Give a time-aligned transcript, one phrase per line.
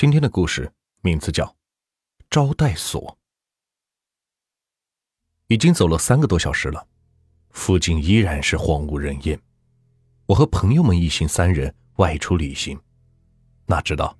[0.00, 1.44] 今天的故事名字叫
[2.30, 3.02] 《招待所》。
[5.48, 6.86] 已经走了三个多小时了，
[7.50, 9.36] 附近依然是荒无人烟。
[10.26, 12.78] 我和朋友们一行三人外出旅行，
[13.66, 14.16] 哪知道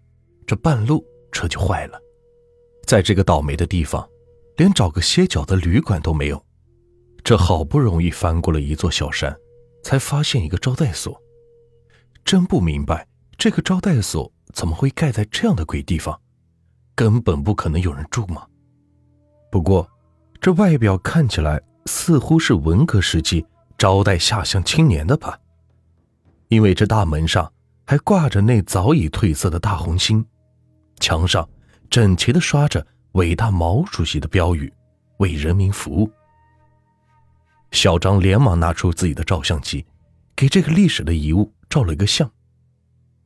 [0.48, 2.02] 这半路车就坏了。
[2.84, 4.04] 在这个倒霉的地方，
[4.56, 6.44] 连找个歇脚的旅馆都没有。
[7.22, 9.38] 这好不容易翻过了一座小山，
[9.84, 11.22] 才发现一个招待所。
[12.24, 13.06] 真不明白
[13.36, 14.32] 这个招待所。
[14.52, 16.20] 怎么会盖在这样的鬼地方？
[16.94, 18.46] 根本不可能有人住嘛。
[19.50, 19.88] 不过，
[20.40, 25.38] 这外表看起来似乎是文革时期招待下乡青年的吧？
[26.48, 27.52] 因为这大门上
[27.86, 30.24] 还挂着那早已褪色的大红星，
[30.98, 31.48] 墙上
[31.88, 34.72] 整齐的刷着伟大毛主席的标语
[35.18, 36.10] ：“为人民服务。”
[37.70, 39.84] 小张连忙拿出自己的照相机，
[40.34, 42.30] 给这个历史的遗物照了一个相。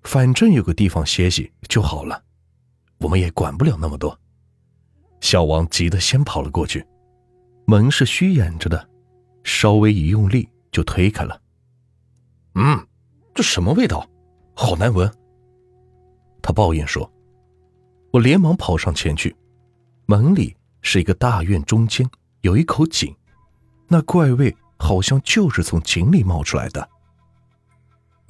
[0.05, 2.23] 反正有个地方歇息就好了，
[2.98, 4.19] 我们也管不了那么多。
[5.20, 6.84] 小王急得先跑了过去，
[7.67, 8.89] 门是虚掩着的，
[9.44, 11.41] 稍微一用力就推开了。
[12.55, 12.86] 嗯，
[13.34, 14.06] 这什么味道？
[14.55, 15.11] 好难闻。
[16.42, 17.11] 他抱怨说。
[18.11, 19.34] 我连忙跑上前去，
[20.05, 22.06] 门里是一个大院，中间
[22.42, 23.16] 有一口井，
[23.89, 26.87] 那怪味好像就是从井里冒出来的。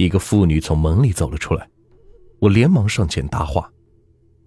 [0.02, 1.68] 一个妇女从门里走了出来，
[2.40, 3.70] 我连忙上前搭话，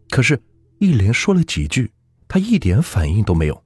[0.10, 0.38] 可是，
[0.80, 1.90] 一连说了几句，
[2.28, 3.64] 她一点反应都没有，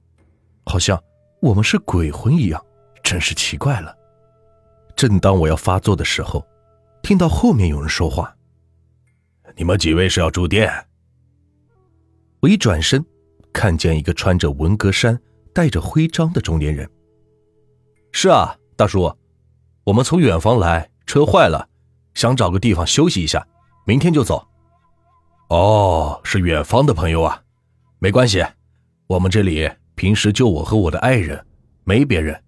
[0.64, 1.02] 好像
[1.42, 2.64] 我们是鬼魂一样，
[3.02, 3.92] 真是奇怪了。
[4.94, 6.46] 正当我要发作的时候，
[7.02, 8.36] 听到后面有人说话
[9.56, 10.70] ：“你们几位是要住店？”
[12.40, 13.04] 我一转身，
[13.52, 15.18] 看见一个穿着文革衫、
[15.52, 16.88] 带着徽章的中年人。
[18.12, 19.12] “是啊，大叔，
[19.84, 21.68] 我们从远方来，车坏了。”
[22.14, 23.46] 想找个地方休息一下，
[23.84, 24.46] 明天就走。
[25.48, 27.42] 哦，是远方的朋友啊，
[27.98, 28.44] 没关系，
[29.06, 31.44] 我们这里平时就我和我的爱人，
[31.84, 32.40] 没别人。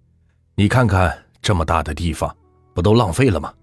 [0.55, 2.35] 你看看这么大的地方，
[2.73, 3.53] 不都浪费了吗？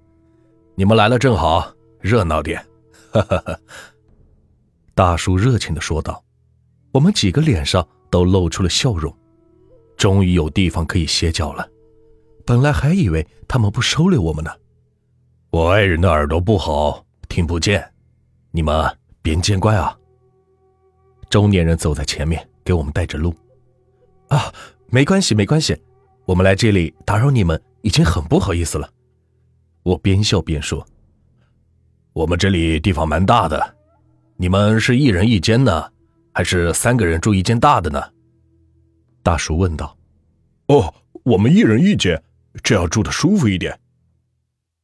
[0.74, 2.64] 你们来了正好，热闹点。
[3.12, 3.58] 哈哈哈。
[4.94, 6.22] 大叔热情的说道。
[6.92, 9.16] 我们几个脸上都露出了笑容，
[9.96, 11.68] 终于有地方可以歇脚了。
[12.44, 14.50] 本来还以为他们不收留我们呢。
[15.50, 17.84] 我爱人的耳朵不好，听不见，
[18.52, 19.98] 你们别见怪啊。
[21.28, 23.34] 中年人走在前面，给我们带着路。
[24.28, 24.52] 啊，
[24.90, 25.76] 没关系，没关系，
[26.24, 28.88] 我们来这里打扰你们，已经很不好意思了。
[29.82, 30.86] 我边笑边说
[32.14, 33.74] ：“我们这里地方蛮大的，
[34.36, 35.90] 你们是一人一间呢，
[36.32, 38.00] 还是三个人住一间大的呢？”
[39.24, 39.98] 大叔问道。
[40.68, 40.94] “哦，
[41.24, 42.22] 我们一人一间，
[42.62, 43.76] 这样住的舒服一点。”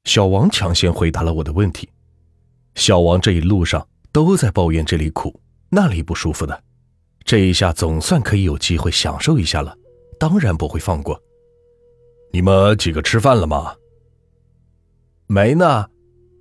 [0.07, 1.89] 小王抢先回答了我的问题。
[2.77, 6.63] 小王这一路上都在抱怨这里苦那里不舒服的，
[7.25, 9.77] 这一下总算可以有机会享受一下了，
[10.19, 11.21] 当然不会放过。
[12.33, 13.75] 你们几个吃饭了吗？
[15.27, 15.87] 没呢。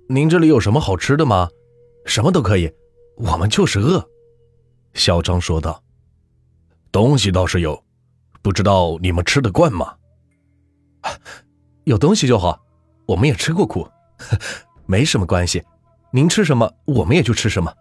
[0.08, 1.48] 您这里有什么好吃的吗？
[2.04, 2.72] 什么都可以，
[3.16, 4.08] 我们就是饿。
[4.94, 5.82] 小张说道。
[6.92, 7.82] 东西倒是有，
[8.42, 9.96] 不知道你们吃得惯吗？
[11.82, 12.64] 有东西就好。
[13.06, 13.88] 我们也吃过苦，
[14.86, 15.62] 没什么关系。
[16.10, 17.72] 您吃什么，我们也就吃什么。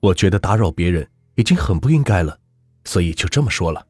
[0.00, 2.38] 我觉得打扰别人已经很不应该了，
[2.84, 3.86] 所以就这么说了。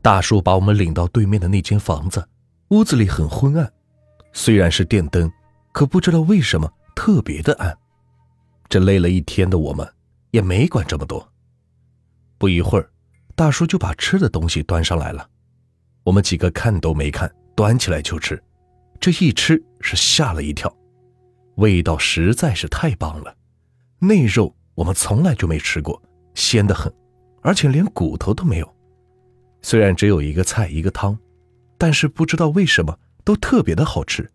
[0.00, 2.26] 大叔把我们领到对面的那间房子，
[2.68, 3.72] 屋子里很昏暗，
[4.32, 5.30] 虽然是电灯，
[5.72, 7.76] 可不知道为什么特别的暗。
[8.68, 9.86] 这累了一天的我们
[10.30, 11.28] 也没管这么多。
[12.38, 12.90] 不一会儿，
[13.36, 15.28] 大叔就把吃的东西端上来了，
[16.04, 18.42] 我们几个看都没看，端起来就吃。
[19.02, 20.72] 这一吃是吓了一跳，
[21.56, 23.36] 味道实在是太棒了。
[23.98, 26.00] 那肉我们从来就没吃过，
[26.34, 26.94] 鲜得很，
[27.40, 28.76] 而且连骨头都没有。
[29.60, 31.18] 虽然只有一个菜一个汤，
[31.76, 34.30] 但是不知道为什么都特别的好吃。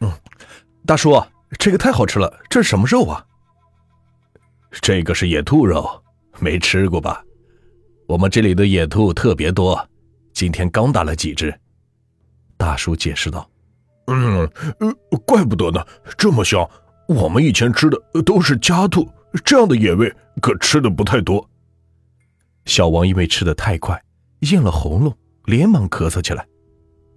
[0.00, 0.12] 嗯，
[0.84, 1.24] 大叔，
[1.58, 3.26] 这个太好吃了，这是什么肉啊？
[4.72, 6.04] 这个是野兔肉，
[6.38, 7.24] 没吃过吧？
[8.08, 9.88] 我们这里的野兔特别多，
[10.34, 11.58] 今天刚打了几只。
[12.58, 13.48] 大叔解释道。
[14.06, 14.50] 嗯，
[15.24, 15.84] 怪不得呢，
[16.16, 16.68] 这么香。
[17.06, 19.08] 我们以前吃的都是家兔，
[19.44, 21.48] 这样的野味可吃的不太多。
[22.66, 24.02] 小王因为吃的太快，
[24.40, 25.14] 咽了喉咙，
[25.44, 26.46] 连忙咳嗽起来。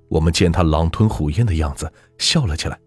[0.09, 2.79] 我们见他狼吞虎咽的样子，笑了起来。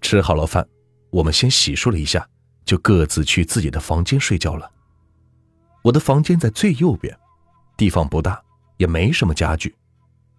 [0.00, 0.66] 吃好了饭，
[1.10, 2.28] 我们先洗漱了一下，
[2.64, 4.70] 就各自去自己的房间睡觉了。
[5.82, 7.16] 我的房间在最右边，
[7.76, 8.42] 地方不大，
[8.76, 9.74] 也没什么家具，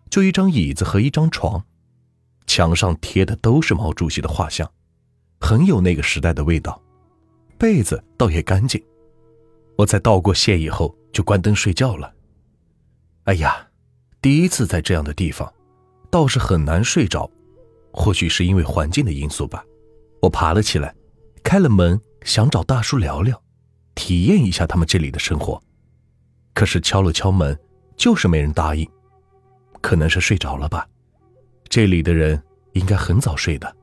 [0.10, 1.64] 就一张椅子和一张床。
[2.48, 4.70] 墙上贴的都是毛主席的画像，
[5.40, 6.82] 很有那个时代的味道。
[7.58, 8.82] 被子倒也干净。
[9.78, 12.12] 我在道过谢以后就关灯睡觉了。
[13.26, 13.68] 哎呀，
[14.22, 15.52] 第一次在这样的地方，
[16.10, 17.30] 倒是很难睡着。
[17.92, 19.64] 或许是因为环境的因素吧。
[20.22, 20.96] 我爬了起来，
[21.44, 23.42] 开了门，想找大叔聊聊，
[23.96, 25.62] 体验一下他们这里的生活。
[26.54, 27.60] 可是敲了敲门，
[27.96, 28.88] 就是没人答应。
[29.82, 30.88] 可能是睡着了吧。
[31.70, 32.42] 这里的人
[32.74, 33.76] 应该很早睡的。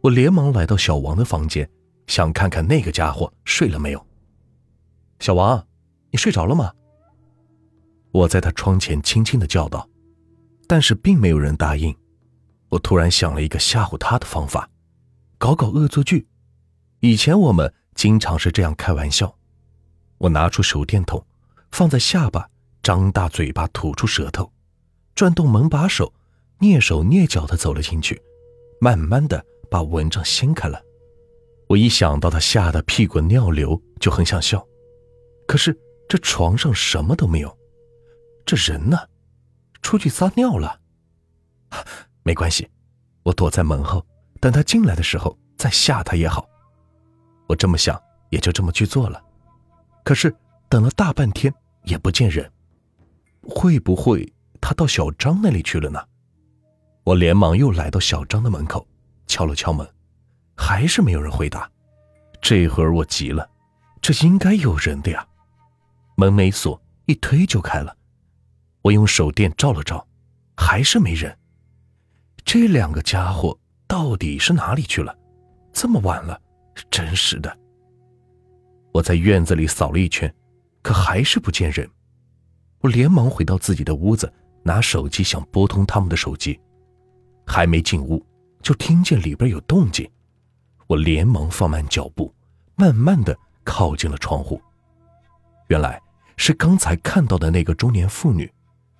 [0.00, 1.68] 我连忙来到小王的房间，
[2.06, 4.06] 想看看那个家伙睡了没有。
[5.20, 5.66] 小王，
[6.10, 6.72] 你睡着了吗？
[8.10, 9.88] 我在他窗前轻轻的叫道，
[10.68, 11.94] 但是并没有人答应。
[12.68, 14.68] 我突然想了一个吓唬他的方法，
[15.38, 16.26] 搞搞恶作剧。
[17.00, 19.36] 以前我们经常是这样开玩笑。
[20.18, 21.24] 我拿出手电筒，
[21.70, 22.48] 放在下巴，
[22.82, 24.52] 张大嘴巴吐出舌头，
[25.14, 26.12] 转动门把手，
[26.64, 28.18] 蹑手蹑脚的走了进去，
[28.80, 30.82] 慢慢的把蚊帐掀开了。
[31.68, 34.66] 我一想到他吓得屁滚尿流，就很想笑。
[35.46, 35.78] 可是
[36.08, 37.54] 这床上什么都没有，
[38.46, 38.96] 这人呢？
[39.82, 40.80] 出去撒尿了。
[42.24, 42.66] 没关系，
[43.24, 44.02] 我躲在门后，
[44.40, 46.48] 等他进来的时候再吓他也好。
[47.46, 48.00] 我这么想，
[48.30, 49.22] 也就这么去做了。
[50.02, 50.34] 可是
[50.70, 51.52] 等了大半天
[51.82, 52.50] 也不见人，
[53.42, 54.32] 会不会
[54.62, 56.02] 他到小张那里去了呢？
[57.04, 58.86] 我连忙又来到小张的门口，
[59.26, 59.86] 敲了敲门，
[60.56, 61.70] 还是没有人回答。
[62.40, 63.48] 这会儿我急了，
[64.00, 65.26] 这应该有人的呀。
[66.16, 67.94] 门没锁，一推就开了。
[68.80, 70.06] 我用手电照了照，
[70.56, 71.36] 还是没人。
[72.44, 75.14] 这两个家伙到底是哪里去了？
[75.72, 76.40] 这么晚了，
[76.90, 77.54] 真是的。
[78.92, 80.32] 我在院子里扫了一圈，
[80.80, 81.86] 可还是不见人。
[82.80, 86.60] 我连忙回到自己的屋子，拿手机想拨通他们的手机，
[87.46, 88.24] 还没进屋，
[88.62, 90.10] 就听见里边有动静。
[90.86, 92.32] 我连忙放慢脚步，
[92.76, 94.60] 慢慢的靠近了窗户。
[95.68, 96.00] 原来。
[96.36, 98.52] 是刚才看到的那个中年妇女，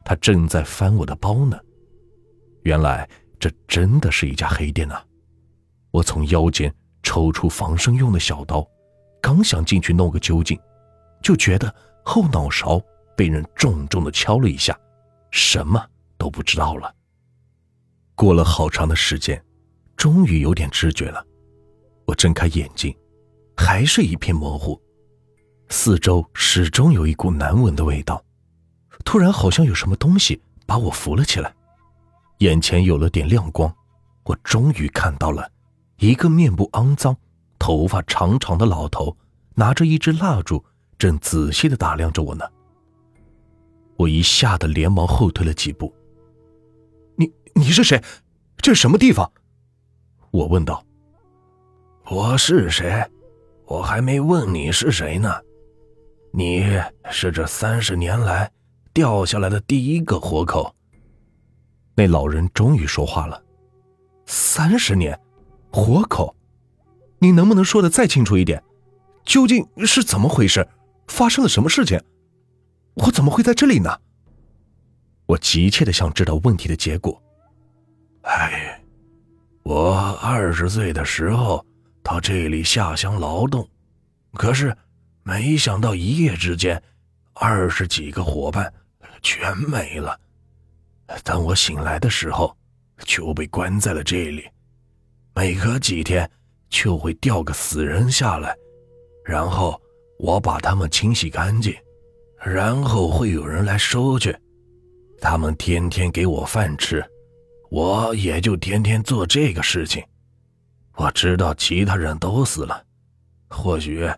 [0.04, 1.58] 她正在翻我的包呢。
[2.62, 3.08] 原来
[3.40, 5.02] 这真的是一家黑店呐！
[5.90, 8.64] 我从腰间抽出防身用的小刀，
[9.20, 10.56] 刚想进去弄个究竟，
[11.22, 11.74] 就觉得
[12.04, 12.80] 后脑勺
[13.16, 14.78] 被人重重的敲了一下，
[15.32, 15.84] 什么
[16.16, 16.94] 都不知道了。
[18.14, 19.42] 过了好长的时间，
[19.96, 21.24] 终于有点知觉了。
[22.06, 22.94] 我睁开眼睛，
[23.56, 24.80] 还是一片模糊。
[25.68, 28.22] 四周始终有一股难闻的味道，
[29.04, 31.52] 突然好像有什么东西把我扶了起来，
[32.38, 33.74] 眼前有了点亮光，
[34.24, 35.50] 我终于看到了
[35.98, 37.16] 一个面部肮脏、
[37.58, 39.16] 头发长长的老头，
[39.54, 40.62] 拿着一支蜡烛，
[40.98, 42.44] 正仔细的打量着我呢。
[43.96, 45.92] 我一吓得连忙后退了几步。
[47.56, 48.02] 你是谁？
[48.56, 49.30] 这是什么地方？
[50.32, 50.84] 我问道。
[52.10, 53.08] 我是谁？
[53.66, 55.32] 我还没问你是谁呢。
[56.32, 56.66] 你
[57.10, 58.50] 是这三十年来
[58.92, 60.74] 掉下来的第一个活口。
[61.94, 63.40] 那老人终于说话了
[64.26, 65.18] ：“三十年，
[65.70, 66.34] 活口，
[67.20, 68.62] 你能不能说的再清楚一点？
[69.24, 70.68] 究竟是怎么回事？
[71.06, 72.02] 发生了什么事情？
[72.94, 74.00] 我怎么会在这里呢？”
[75.26, 77.22] 我急切的想知道问题的结果。
[78.24, 78.80] 哎，
[79.62, 81.64] 我二十岁的时候
[82.02, 83.66] 到这里下乡劳动，
[84.34, 84.76] 可是。
[85.26, 86.82] 没想到一夜之间，
[87.32, 88.70] 二十几个伙伴
[89.22, 90.20] 全没了。
[91.22, 92.54] 等我醒来的时候，
[93.06, 94.46] 就被关在了这里。
[95.34, 96.30] 每隔几天
[96.68, 98.54] 就会掉个死人下来，
[99.24, 99.80] 然后
[100.18, 101.74] 我把他们清洗干净，
[102.38, 104.36] 然后会有人来收去。
[105.22, 107.02] 他们天天给我饭吃，
[107.74, 110.00] 我也就天天做这个事情。
[110.94, 112.84] 我知道其他人都死了，
[113.48, 114.08] 或许。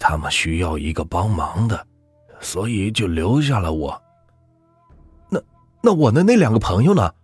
[0.00, 1.86] 他们需要一个帮忙的，
[2.40, 4.02] 所以就留下了我。
[5.28, 5.38] 那
[5.82, 7.14] 那我的那两个朋友呢？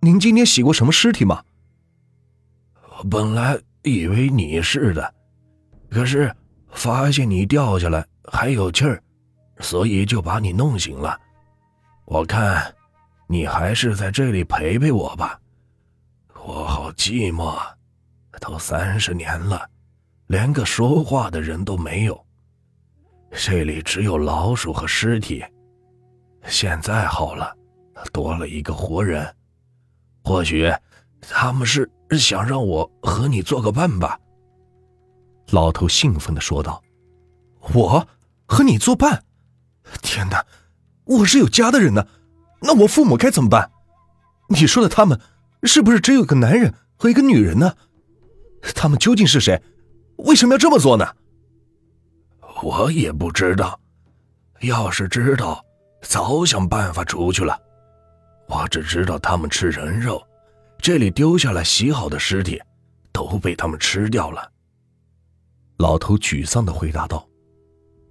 [0.00, 1.42] 您今天洗过什么尸体吗？
[3.08, 5.14] 本来以为你是的，
[5.88, 6.34] 可是
[6.70, 9.00] 发现你掉下来还有气儿，
[9.60, 11.16] 所以就把你弄醒了。
[12.06, 12.72] 我看
[13.30, 15.40] 你还是在这里陪陪我吧，
[16.34, 17.56] 我好寂寞，
[18.40, 19.70] 都三十年了。
[20.26, 22.26] 连个说话的人都没有，
[23.30, 25.44] 这里只有老鼠和尸体。
[26.46, 27.56] 现在好了，
[28.12, 29.32] 多了一个活人，
[30.24, 30.68] 或许
[31.20, 34.18] 他们是想让我和你做个伴吧。
[35.50, 36.82] 老头兴奋的说道
[37.74, 38.04] ：“我
[38.48, 39.22] 和你作伴？
[40.02, 40.44] 天哪，
[41.04, 42.04] 我是有家的人呢，
[42.62, 43.70] 那我父母该怎么办？
[44.48, 45.20] 你说的他们，
[45.62, 47.76] 是不是只有个男人和一个女人呢？
[48.74, 49.62] 他们究竟是谁？”
[50.24, 51.16] 为什么要这么做呢？
[52.62, 53.80] 我也不知道，
[54.60, 55.64] 要是知道，
[56.02, 57.58] 早想办法出去了。
[58.46, 60.22] 我只知道他们吃人肉，
[60.78, 62.60] 这里丢下来洗好的尸体，
[63.12, 64.50] 都被他们吃掉了。
[65.78, 67.26] 老头沮丧的回答道。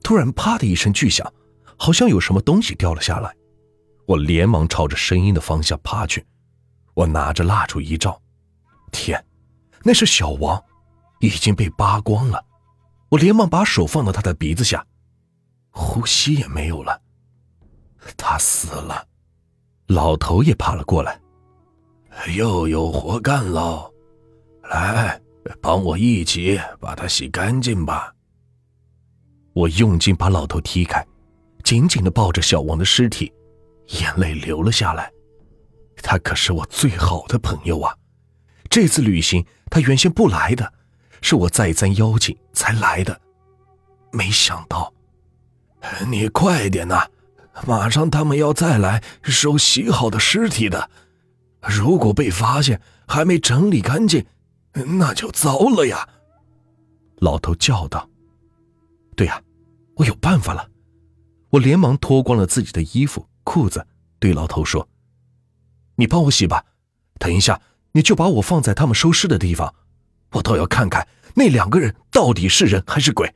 [0.02, 1.32] 突然，啪的一声巨响，
[1.78, 3.32] 好像有什么东西掉了下来。
[4.10, 6.26] 我连忙朝着声音的方向爬去。
[6.96, 8.20] 我拿着蜡烛一照，
[8.92, 9.24] 天，
[9.84, 10.60] 那是小王，
[11.20, 12.44] 已经被扒光了。
[13.10, 14.84] 我连忙把手放到他的鼻子下，
[15.70, 17.00] 呼吸也没有了。
[18.18, 19.06] 他死了。
[19.86, 21.22] 老头也爬了过来，
[22.36, 23.94] 又有活干喽！
[24.64, 25.22] 来，
[25.62, 28.12] 帮我一起把它洗干净吧。
[29.54, 31.06] 我用劲把老头踢开，
[31.64, 33.32] 紧紧的抱着小王的尸体，
[33.90, 35.12] 眼泪流了下来。
[36.02, 37.96] 他可是我最好的朋友啊！
[38.70, 40.74] 这次旅行他原先不来的，
[41.22, 43.20] 是我再三邀请才来的。
[44.12, 44.94] 没想到，
[46.08, 47.08] 你快点呐！
[47.68, 50.90] 马上他们要再来收洗好的尸体的，
[51.62, 54.26] 如果被发现还没整理干净，
[55.00, 56.08] 那就糟了呀！
[57.18, 58.10] 老头叫道
[59.18, 59.42] ：“对呀，
[59.98, 60.70] 我有办法了。”
[61.52, 63.84] 我连忙脱光了自己的衣服裤子，
[64.20, 64.88] 对老头说。
[65.96, 66.64] 你帮我洗吧，
[67.18, 67.60] 等一下
[67.94, 69.74] 你就把我放在他们收尸的地方，
[70.34, 73.34] 我倒要看看那两个人到底是人还是鬼。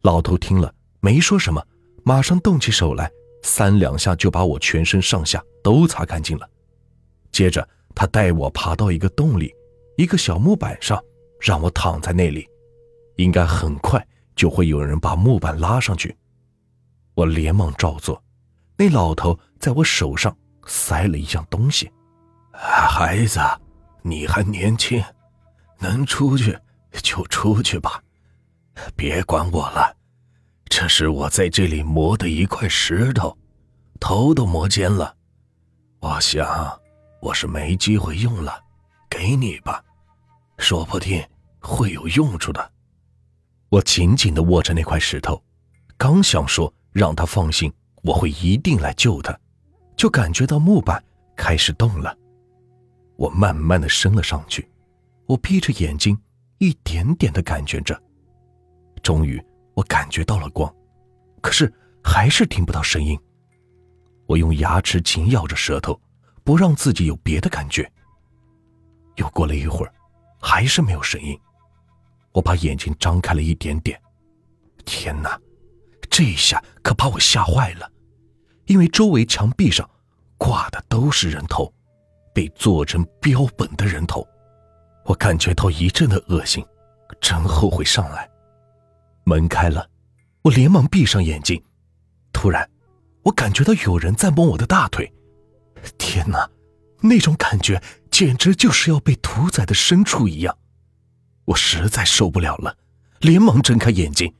[0.00, 1.64] 老头听了没说什么，
[2.02, 3.08] 马上动起手来，
[3.44, 6.50] 三两下就把我全身上下都擦干净了。
[7.30, 9.54] 接着他带我爬到一个洞里，
[9.96, 11.00] 一个小木板上，
[11.40, 12.48] 让我躺在那里，
[13.14, 16.16] 应该很快就会有人把木板拉上去。
[17.14, 18.20] 我连忙照做，
[18.78, 20.34] 那老头在我手上。
[20.70, 21.90] 塞了一样东西，
[22.52, 23.40] 孩子，
[24.02, 25.02] 你还年轻，
[25.78, 26.58] 能出去
[26.92, 28.02] 就出去吧，
[28.94, 29.96] 别管我了。
[30.66, 33.34] 这是我在这里磨的一块石头，
[33.98, 35.16] 头都磨尖了。
[36.00, 36.78] 我想
[37.22, 38.62] 我是没机会用了，
[39.08, 39.82] 给你吧，
[40.58, 41.26] 说不定
[41.60, 42.72] 会有用处的。
[43.70, 45.42] 我紧紧的握着那块石头，
[45.96, 49.38] 刚想说让他放心，我会一定来救他。
[49.96, 51.02] 就感觉到木板
[51.36, 52.16] 开始动了，
[53.16, 54.68] 我慢慢的升了上去，
[55.26, 56.16] 我闭着眼睛，
[56.58, 58.00] 一点点的感觉着，
[59.02, 59.42] 终于
[59.74, 60.72] 我感觉到了光，
[61.40, 63.18] 可是还是听不到声音。
[64.26, 66.00] 我用牙齿紧咬着舌头，
[66.44, 67.90] 不让自己有别的感觉。
[69.16, 69.92] 又过了一会儿，
[70.40, 71.36] 还是没有声音，
[72.30, 74.00] 我把眼睛张开了一点点，
[74.84, 75.36] 天哪，
[76.10, 77.90] 这一下可把我吓坏了。
[78.66, 79.88] 因为周围墙壁上
[80.36, 81.72] 挂的都是人头，
[82.34, 84.26] 被做成标本的人头，
[85.04, 86.64] 我感觉到一阵的恶心，
[87.20, 88.28] 真后悔上来。
[89.24, 89.88] 门开了，
[90.42, 91.62] 我连忙闭上眼睛。
[92.32, 92.68] 突然，
[93.22, 95.10] 我感觉到有人在摸我的大腿。
[95.96, 96.48] 天哪，
[97.00, 100.56] 那种感觉简直就是要被屠宰的牲畜一样。
[101.46, 102.76] 我实在受不了了，
[103.20, 104.34] 连忙睁开眼睛，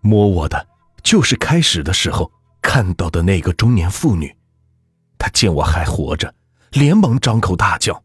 [0.00, 0.66] 摸我的
[1.04, 2.32] 就是开始的时候。
[2.66, 4.34] 看到的那个中年妇女，
[5.18, 6.34] 她见我还活着，
[6.72, 8.02] 连忙张口大叫。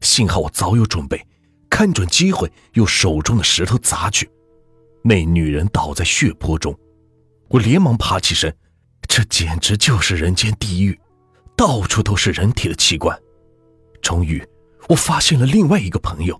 [0.00, 1.24] 幸好我早有准备，
[1.70, 4.28] 看准机会，用手中的石头砸去。
[5.04, 6.76] 那女人倒在血泊中，
[7.46, 8.52] 我连忙爬起身。
[9.06, 10.98] 这简直就是人间地狱，
[11.56, 13.16] 到处都是人体的器官。
[14.02, 14.44] 终于，
[14.88, 16.38] 我发现了另外一个朋友，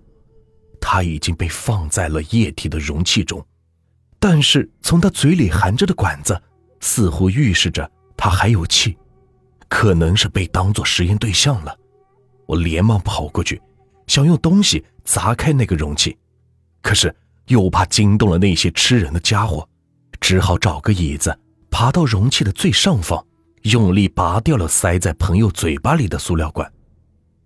[0.81, 3.43] 他已经被放在了液体的容器中，
[4.19, 6.41] 但是从他嘴里含着的管子。
[6.81, 8.95] 似乎预示着他还有气，
[9.67, 11.75] 可能是被当做实验对象了。
[12.45, 13.59] 我连忙跑过去，
[14.05, 16.15] 想用东西砸开那个容器，
[16.83, 17.15] 可是
[17.47, 19.67] 又怕惊动了那些吃人的家伙，
[20.19, 21.35] 只好找个椅子，
[21.71, 23.25] 爬到容器的最上方，
[23.63, 26.71] 用力拔掉了塞在朋友嘴巴里的塑料管。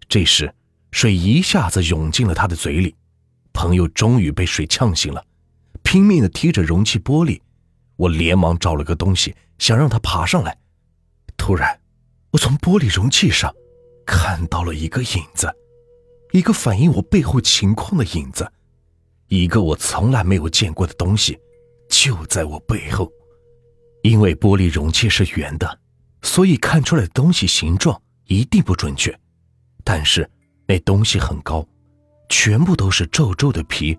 [0.09, 0.53] 这时，
[0.91, 2.93] 水一下子涌进了他的嘴里，
[3.53, 5.23] 朋友终于被水呛醒了，
[5.91, 7.41] 拼命地踢着容器玻璃。
[7.95, 10.55] 我连忙找了个东西，想让它爬上来。
[11.35, 11.79] 突然，
[12.29, 13.51] 我从玻璃容器上
[14.05, 15.51] 看到了一个影子，
[16.31, 18.51] 一个反映我背后情况的影子，
[19.29, 21.39] 一个我从来没有见过的东西，
[21.89, 23.11] 就在我背后。
[24.03, 25.79] 因为玻璃容器是圆的，
[26.21, 29.19] 所以看出来的东西形状一定不准确。
[29.83, 30.29] 但是
[30.67, 31.67] 那东西很高，
[32.29, 33.97] 全部都是皱皱的皮，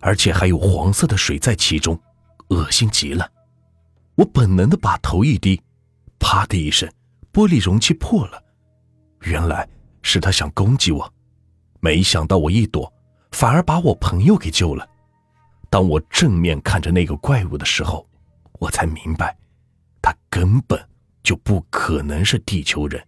[0.00, 2.00] 而且还有黄色的水在其中，
[2.48, 3.30] 恶心极了。
[4.14, 5.60] 我本能的把头一低，
[6.18, 6.88] 啪的一声，
[7.32, 8.42] 玻璃容器破了。
[9.22, 9.68] 原来
[10.02, 11.12] 是他想攻击我，
[11.80, 12.92] 没想到我一躲，
[13.32, 14.88] 反而把我朋友给救了。
[15.70, 18.08] 当我正面看着那个怪物的时候，
[18.58, 19.36] 我才明白，
[20.00, 20.82] 他根本
[21.22, 23.04] 就不可能是地球人，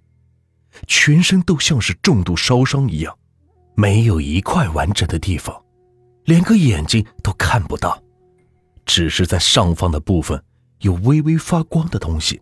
[0.87, 3.17] 全身都像是重度烧伤一样，
[3.75, 5.61] 没有一块完整的地方，
[6.25, 8.03] 连个眼睛都看不到，
[8.85, 10.43] 只是在上方的部分
[10.81, 12.41] 有微微发光的东西，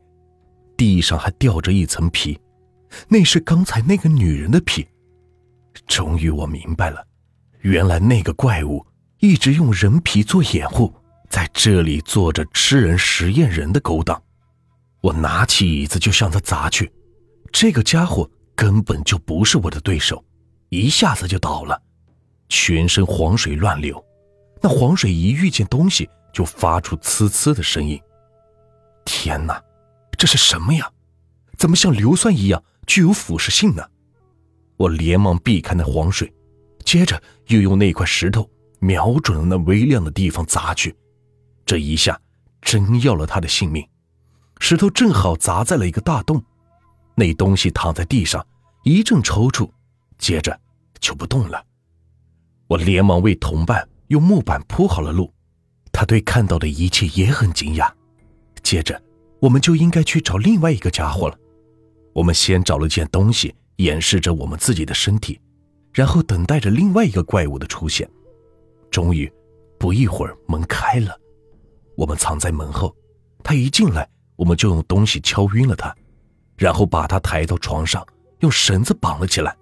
[0.77, 2.39] 地上还吊着一层皮，
[3.09, 4.87] 那是刚才那个女人的皮。
[5.87, 7.05] 终于我明白了，
[7.61, 8.85] 原来那个怪物。
[9.21, 10.95] 一直用人皮做掩护，
[11.29, 14.23] 在这里做着吃人实验人的勾当。
[15.01, 16.89] 我拿起椅子就向他砸去，
[17.51, 20.25] 这个家伙根本就不是我的对手，
[20.69, 21.83] 一下子就倒了，
[22.49, 24.03] 全身黄水乱流。
[24.61, 28.01] 那黄水一遇见东西就发出呲呲的声音。
[29.05, 29.63] 天哪，
[30.17, 30.91] 这是什么呀？
[31.57, 33.85] 怎么像硫酸一样具有腐蚀性呢？
[34.77, 36.33] 我连忙避开那黄水，
[36.85, 38.49] 接着又用那块石头。
[38.81, 40.95] 瞄准了那微亮的地方砸去，
[41.67, 42.17] 这一下
[42.63, 43.85] 真要了他的性命。
[44.61, 46.41] 石头正好砸在了一个大洞，
[47.17, 48.47] 那东西躺在地上
[48.85, 49.69] 一阵抽搐，
[50.17, 50.57] 接着
[51.01, 51.61] 就不动了。
[52.69, 55.33] 我连忙为同伴用木板铺好了路，
[55.91, 57.91] 他对看到的一切也很惊讶。
[58.63, 59.01] 接着，
[59.41, 61.39] 我们就应该去找另外一个家伙了。
[62.13, 65.41] 我们先找了件东西掩饰着我们自己的身体，
[65.93, 68.09] 然后等待着另外一个怪物的出现。
[68.91, 69.31] 终于，
[69.79, 71.19] 不一会儿门开了，
[71.97, 72.95] 我们藏在门后。
[73.43, 74.07] 他一进来，
[74.37, 75.95] 我们就用东西敲晕了他，
[76.57, 78.07] 然后把他抬到床上，
[78.41, 79.57] 用绳子绑了起来。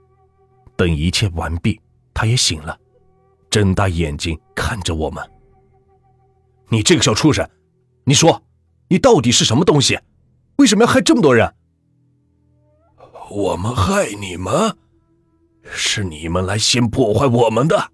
[0.76, 1.80] 等一切完毕，
[2.12, 2.76] 他也醒了，
[3.56, 5.26] 睁大眼睛看着我们。
[6.68, 7.48] 你这个小畜生，
[8.04, 8.42] 你说，
[8.86, 9.98] 你到底是什么东西？
[10.56, 11.54] 为什么要害这么多人？
[13.30, 14.76] 我们害你们？
[15.64, 17.92] 是你们来先破坏我们的。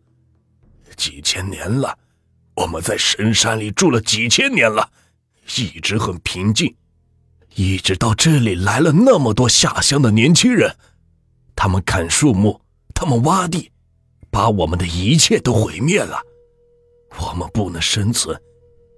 [0.96, 1.96] 几千年了，
[2.56, 4.90] 我们在深山里住了几千年了，
[5.56, 6.74] 一直很平静，
[7.54, 10.76] 一直到这里来了那么多下乡的年轻人，
[11.54, 12.60] 他们砍树木，
[12.92, 13.70] 他们挖地，
[14.32, 16.18] 把我们的一切都毁灭了，
[17.20, 18.36] 我们不能生存，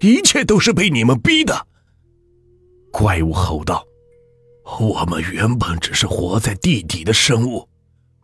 [0.01, 1.67] 一切都是被你们逼的。
[2.93, 3.85] 怪物吼道
[4.81, 7.69] ：“我们原本只是活在地底的生物，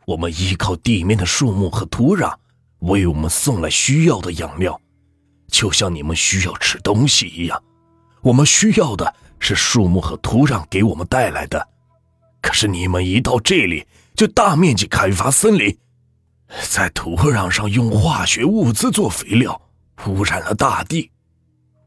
[0.07, 2.33] 我们依靠地面的树木和土壤。”
[2.81, 4.81] 为我们送来需要的养料，
[5.49, 7.63] 就像你们需要吃东西一样，
[8.23, 11.69] 我们需要的是树木和土壤给我们带来的。
[12.41, 15.77] 可是你们一到这里就大面积开发森林，
[16.69, 19.61] 在土壤上用化学物资做肥料，
[20.07, 21.11] 污染了大地，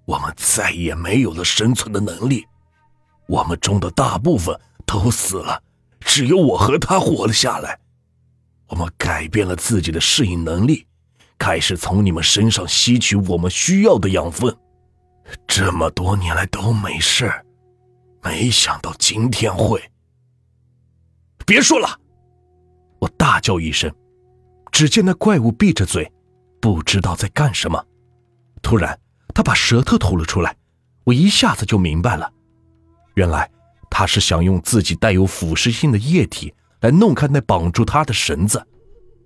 [0.05, 2.45] 我们再也没有了生存的能力。
[3.27, 5.61] 我们中的大部分都死了，
[5.99, 7.79] 只有我和他活了下来。
[8.67, 10.87] 我们改变了自己的适应能力，
[11.37, 14.55] 开始从你们身上吸取我们需要的养分。
[15.47, 17.31] 这么多年来都没事，
[18.21, 19.81] 没想到今天会。
[21.45, 21.99] 别说了！
[22.99, 23.93] 我大叫一声，
[24.73, 26.11] 只见那怪物闭着嘴，
[26.59, 27.81] 不知道在干什么。
[28.61, 28.99] 突然，
[29.33, 30.53] 他把舌头吐了出来，
[31.05, 32.29] 我一下子就明白了，
[33.13, 33.49] 原来
[33.89, 36.53] 他是想用自己带有腐蚀性的液体。
[36.81, 38.61] 来弄开那绑住他的绳子，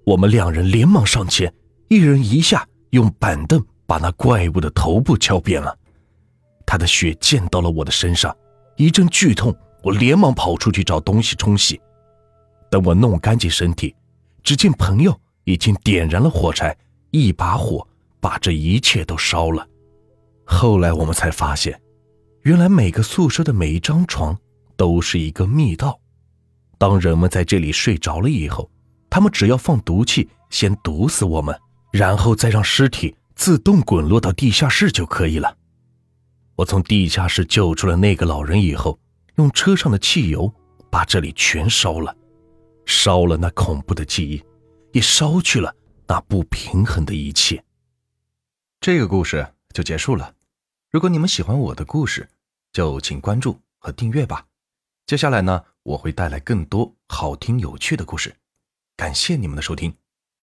[0.06, 1.52] 我们两人连忙上前，
[1.88, 5.76] 一人一下用板凳把那怪物的头部敲扁了。
[6.68, 8.32] 他的血溅到了我的身上，
[8.76, 11.82] 一阵剧痛，我连忙跑出去找东西冲洗。
[12.70, 13.96] 等我弄干净身体，
[14.44, 16.78] 只见朋友已经点燃了火柴，
[17.10, 17.88] 一把火
[18.20, 19.66] 把这一切都烧了。
[20.44, 21.82] 后来我们才发现，
[22.42, 24.38] 原来每个宿舍的每一张床
[24.76, 25.98] 都是一个密道。
[26.78, 28.70] 当人们在这里睡着了以后，
[29.10, 31.58] 他们只要放毒气，先毒死我们，
[31.94, 35.56] 然后再让尸体自动滚落到地下室就可以了。
[36.58, 39.00] 我从地下室救出了那个老人以后，
[39.38, 40.54] 用车上的汽油
[40.90, 42.14] 把这里全烧了，
[42.86, 44.44] 烧了那恐怖的记忆，
[44.92, 45.76] 也烧去了
[46.08, 47.64] 那不平衡的一切。
[48.80, 50.34] 这个故事就结束了。
[50.90, 52.30] 如果你们喜欢我的故事，
[52.72, 54.46] 就请关注和订阅吧。
[55.06, 55.64] 接下来呢？
[55.84, 58.36] 我会带来更多好听有趣的故事，
[58.98, 59.96] 感谢你们的收听。